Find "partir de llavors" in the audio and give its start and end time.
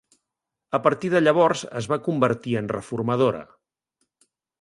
0.85-1.61